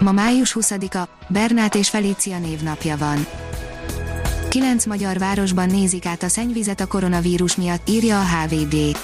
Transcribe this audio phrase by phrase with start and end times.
[0.00, 3.26] Ma május 20-a, Bernát és Felícia névnapja van.
[4.48, 8.96] Kilenc magyar városban nézik át a szennyvizet a koronavírus miatt, írja a HVD.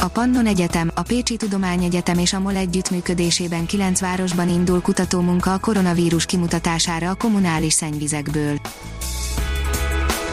[0.00, 5.58] A Pannon Egyetem, a Pécsi Tudományegyetem és a MOL együttműködésében kilenc városban indul kutatómunka a
[5.58, 8.60] koronavírus kimutatására a kommunális szennyvizekből.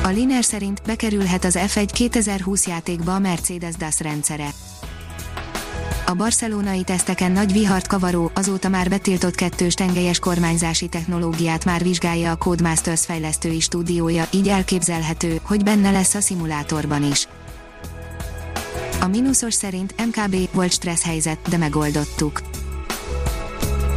[0.04, 4.50] A Liner szerint bekerülhet az F1 2020 játékba a Mercedes DAS rendszere
[6.10, 12.32] a barcelonai teszteken nagy vihart kavaró, azóta már betiltott kettős tengelyes kormányzási technológiát már vizsgálja
[12.32, 17.28] a Codemasters fejlesztői stúdiója, így elképzelhető, hogy benne lesz a szimulátorban is.
[19.02, 22.42] A mínuszos szerint MKB volt stressz helyzet, de megoldottuk.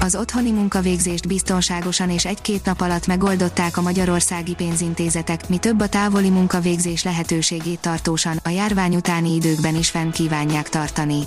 [0.01, 5.89] Az otthoni munkavégzést biztonságosan és egy-két nap alatt megoldották a magyarországi pénzintézetek, mi több a
[5.89, 11.23] távoli munkavégzés lehetőségét tartósan, a járvány utáni időkben is fenn kívánják tartani.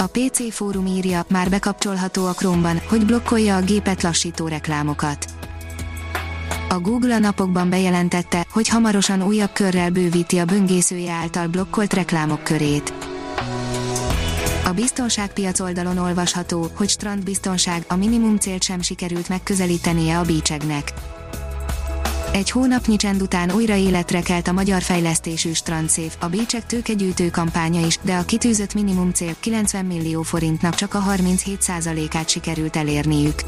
[0.00, 5.24] A PC fórum írja, már bekapcsolható a Chrome-ban, hogy blokkolja a gépet lassító reklámokat.
[6.68, 12.44] A Google a napokban bejelentette, hogy hamarosan újabb körrel bővíti a böngészője által blokkolt reklámok
[12.44, 12.92] körét.
[14.64, 20.92] A biztonságpiac oldalon olvasható, hogy strandbiztonság a minimum célt sem sikerült megközelítenie a bícsegnek.
[22.32, 27.86] Egy hónapnyi csend után újra életre kelt a magyar fejlesztésű strandszéf, a Bécsek tőkegyűjtő kampánya
[27.86, 33.42] is, de a kitűzött minimum cél 90 millió forintnak csak a 37%-át sikerült elérniük.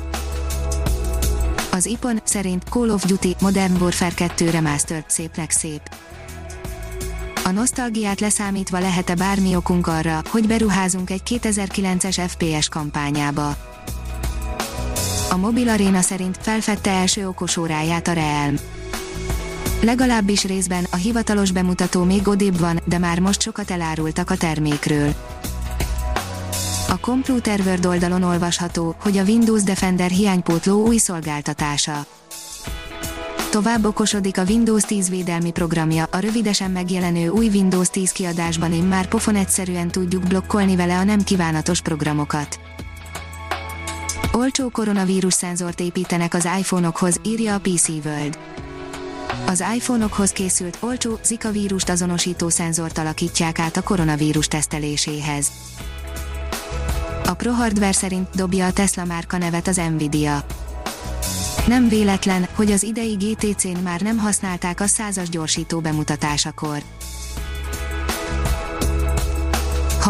[1.73, 5.81] Az IPON szerint Call of Duty Modern Warfare 2 Remastered szépnek szép.
[7.45, 13.70] A nosztalgiát leszámítva lehet-e bármi okunk arra, hogy beruházunk egy 2009-es FPS kampányába.
[15.31, 18.55] A Mobil Arena szerint felfedte első okosóráját a Realm.
[19.81, 25.15] Legalábbis részben a hivatalos bemutató még odébb van, de már most sokat elárultak a termékről.
[26.89, 32.07] A Computer World oldalon olvasható, hogy a Windows Defender hiánypótló új szolgáltatása.
[33.51, 39.09] Tovább okosodik a Windows 10 védelmi programja, a rövidesen megjelenő új Windows 10 kiadásban immár
[39.09, 42.61] pofon egyszerűen tudjuk blokkolni vele a nem kívánatos programokat.
[44.41, 48.39] Olcsó koronavírus szenzort építenek az iPhone-okhoz, írja a PC World.
[49.47, 55.51] Az iPhone-okhoz készült olcsó Zika vírust azonosító szenzort alakítják át a koronavírus teszteléséhez.
[57.25, 60.45] A Pro Hardware szerint dobja a Tesla márka nevet az Nvidia.
[61.67, 66.83] Nem véletlen, hogy az idei GTC-n már nem használták a százas gyorsító bemutatásakor.